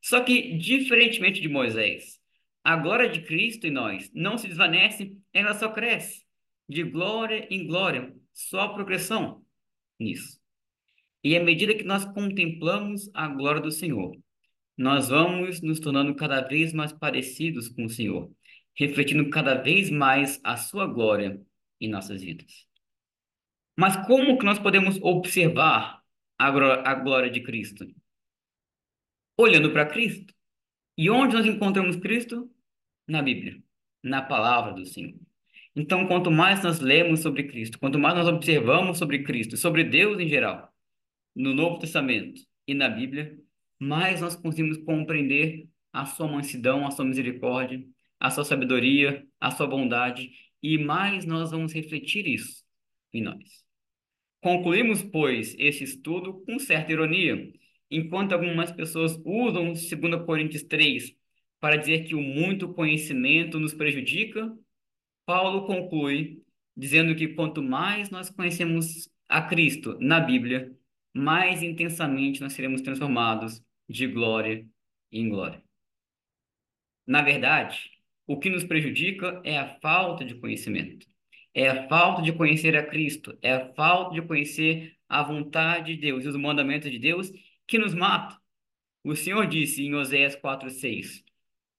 Só 0.00 0.20
que, 0.20 0.56
diferentemente 0.56 1.40
de 1.40 1.48
Moisés, 1.48 2.18
a 2.64 2.76
glória 2.76 3.08
de 3.08 3.20
Cristo 3.22 3.66
em 3.66 3.70
nós 3.70 4.10
não 4.14 4.38
se 4.38 4.48
desvanece, 4.48 5.16
ela 5.32 5.54
só 5.54 5.68
cresce. 5.68 6.24
De 6.68 6.82
glória 6.82 7.46
em 7.50 7.66
glória, 7.66 8.12
só 8.32 8.68
progressão 8.68 9.44
nisso. 10.00 10.40
E 11.22 11.36
à 11.36 11.42
medida 11.42 11.74
que 11.74 11.84
nós 11.84 12.04
contemplamos 12.04 13.10
a 13.14 13.28
glória 13.28 13.60
do 13.60 13.70
Senhor, 13.70 14.16
nós 14.76 15.08
vamos 15.08 15.60
nos 15.60 15.80
tornando 15.80 16.14
cada 16.14 16.40
vez 16.40 16.72
mais 16.72 16.92
parecidos 16.92 17.68
com 17.68 17.84
o 17.84 17.90
Senhor, 17.90 18.30
refletindo 18.74 19.28
cada 19.30 19.54
vez 19.54 19.90
mais 19.90 20.40
a 20.44 20.56
sua 20.56 20.86
glória 20.86 21.40
em 21.80 21.88
nossas 21.88 22.22
vidas. 22.22 22.66
Mas 23.76 23.96
como 24.06 24.38
que 24.38 24.44
nós 24.44 24.58
podemos 24.58 24.98
observar 25.02 26.02
a, 26.38 26.94
glória 26.94 27.30
de 27.30 27.40
Cristo? 27.42 27.86
Olhando 29.36 29.70
para 29.72 29.86
Cristo. 29.86 30.34
E 30.96 31.10
onde 31.10 31.34
nós 31.34 31.46
encontramos 31.46 31.96
Cristo? 31.96 32.50
Na 33.06 33.22
Bíblia, 33.22 33.62
na 34.02 34.22
palavra 34.22 34.72
do 34.72 34.86
Senhor. 34.86 35.14
Então, 35.74 36.06
quanto 36.06 36.30
mais 36.30 36.62
nós 36.64 36.80
lemos 36.80 37.20
sobre 37.20 37.44
Cristo, 37.44 37.78
quanto 37.78 37.98
mais 37.98 38.14
nós 38.14 38.26
observamos 38.26 38.98
sobre 38.98 39.22
Cristo, 39.22 39.56
sobre 39.58 39.84
Deus 39.84 40.18
em 40.18 40.26
geral, 40.26 40.72
no 41.34 41.52
Novo 41.52 41.78
Testamento 41.78 42.40
e 42.66 42.72
na 42.72 42.88
Bíblia, 42.88 43.38
mais 43.78 44.22
nós 44.22 44.34
conseguimos 44.34 44.78
compreender 44.78 45.68
a 45.92 46.06
sua 46.06 46.26
mansidão, 46.26 46.86
a 46.86 46.90
sua 46.90 47.04
misericórdia, 47.04 47.86
a 48.18 48.30
sua 48.30 48.44
sabedoria, 48.44 49.26
a 49.38 49.50
sua 49.50 49.66
bondade, 49.66 50.30
e 50.62 50.78
mais 50.78 51.26
nós 51.26 51.50
vamos 51.50 51.74
refletir 51.74 52.26
isso 52.26 52.64
em 53.12 53.22
nós. 53.22 53.65
Concluímos, 54.46 55.02
pois, 55.02 55.56
esse 55.58 55.82
estudo 55.82 56.34
com 56.44 56.56
certa 56.60 56.92
ironia, 56.92 57.52
enquanto 57.90 58.32
algumas 58.32 58.70
pessoas 58.70 59.20
usam 59.24 59.72
2 59.72 60.24
Coríntios 60.24 60.62
3 60.62 61.16
para 61.58 61.74
dizer 61.74 62.04
que 62.04 62.14
o 62.14 62.20
muito 62.20 62.72
conhecimento 62.72 63.58
nos 63.58 63.74
prejudica, 63.74 64.56
Paulo 65.24 65.66
conclui 65.66 66.44
dizendo 66.76 67.16
que 67.16 67.26
quanto 67.26 67.60
mais 67.60 68.08
nós 68.08 68.30
conhecemos 68.30 69.10
a 69.28 69.42
Cristo 69.42 69.98
na 69.98 70.20
Bíblia, 70.20 70.72
mais 71.12 71.60
intensamente 71.60 72.40
nós 72.40 72.52
seremos 72.52 72.82
transformados 72.82 73.60
de 73.88 74.06
glória 74.06 74.64
em 75.10 75.28
glória. 75.28 75.60
Na 77.04 77.20
verdade, 77.20 77.90
o 78.28 78.38
que 78.38 78.48
nos 78.48 78.62
prejudica 78.62 79.40
é 79.42 79.58
a 79.58 79.76
falta 79.80 80.24
de 80.24 80.36
conhecimento. 80.36 81.04
É 81.56 81.68
a 81.70 81.88
falta 81.88 82.20
de 82.20 82.34
conhecer 82.34 82.76
a 82.76 82.84
Cristo, 82.84 83.38
é 83.40 83.54
a 83.54 83.72
falta 83.72 84.14
de 84.14 84.20
conhecer 84.20 84.94
a 85.08 85.22
vontade 85.22 85.94
de 85.94 86.00
Deus 86.02 86.22
e 86.22 86.28
os 86.28 86.36
mandamentos 86.36 86.90
de 86.90 86.98
Deus 86.98 87.32
que 87.66 87.78
nos 87.78 87.94
mata. 87.94 88.38
O 89.02 89.16
Senhor 89.16 89.46
disse 89.46 89.82
em 89.82 89.94
Oséias 89.94 90.36
4:6: 90.36 91.24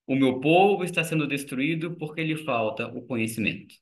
O 0.08 0.16
meu 0.16 0.40
povo 0.40 0.84
está 0.84 1.04
sendo 1.04 1.28
destruído 1.28 1.96
porque 1.96 2.24
lhe 2.24 2.36
falta 2.36 2.88
o 2.88 3.04
conhecimento. 3.04 3.76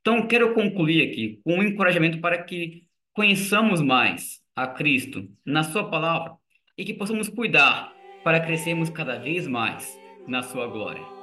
Então, 0.00 0.26
quero 0.26 0.54
concluir 0.54 1.08
aqui 1.08 1.40
com 1.44 1.58
um 1.58 1.62
encorajamento 1.62 2.20
para 2.20 2.42
que 2.42 2.88
conheçamos 3.12 3.80
mais 3.80 4.42
a 4.56 4.66
Cristo 4.66 5.30
na 5.44 5.62
Sua 5.62 5.88
palavra 5.88 6.36
e 6.76 6.84
que 6.84 6.94
possamos 6.94 7.28
cuidar 7.28 7.94
para 8.24 8.40
crescermos 8.40 8.90
cada 8.90 9.20
vez 9.20 9.46
mais 9.46 9.96
na 10.26 10.42
Sua 10.42 10.66
glória. 10.66 11.21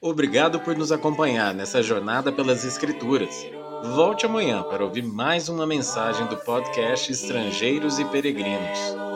Obrigado 0.00 0.60
por 0.60 0.76
nos 0.76 0.92
acompanhar 0.92 1.52
nessa 1.52 1.82
jornada 1.82 2.30
pelas 2.30 2.64
Escrituras. 2.64 3.44
Volte 3.96 4.26
amanhã 4.26 4.62
para 4.62 4.84
ouvir 4.84 5.02
mais 5.02 5.48
uma 5.48 5.66
mensagem 5.66 6.24
do 6.28 6.36
podcast 6.36 7.10
Estrangeiros 7.10 7.98
e 7.98 8.04
Peregrinos. 8.04 9.07